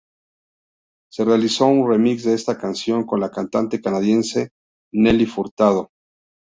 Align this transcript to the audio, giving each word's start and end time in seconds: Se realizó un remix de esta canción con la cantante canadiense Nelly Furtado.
Se 1.11 1.23
realizó 1.23 1.67
un 1.67 1.87
remix 1.87 2.23
de 2.23 2.33
esta 2.33 2.57
canción 2.57 3.05
con 3.05 3.19
la 3.19 3.29
cantante 3.29 3.79
canadiense 3.81 4.49
Nelly 4.91 5.27
Furtado. 5.27 5.91